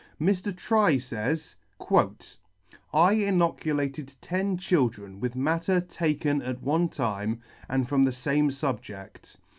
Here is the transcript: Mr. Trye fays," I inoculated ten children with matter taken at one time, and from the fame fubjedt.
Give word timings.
Mr. 0.19 0.51
Trye 0.57 0.97
fays," 0.97 1.57
I 2.91 3.11
inoculated 3.13 4.15
ten 4.19 4.57
children 4.57 5.19
with 5.19 5.35
matter 5.35 5.79
taken 5.79 6.41
at 6.41 6.59
one 6.63 6.89
time, 6.89 7.39
and 7.69 7.87
from 7.87 8.05
the 8.05 8.11
fame 8.11 8.49
fubjedt. 8.49 9.35